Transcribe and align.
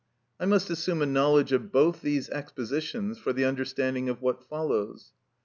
I 0.39 0.47
must 0.47 0.71
assume 0.71 1.03
a 1.03 1.05
knowledge 1.05 1.51
of 1.51 1.71
both 1.71 2.01
these 2.01 2.27
expositions 2.31 3.19
for 3.19 3.33
the 3.33 3.45
understanding 3.45 4.09
of 4.09 4.19
what 4.19 4.43
follows. 4.43 5.11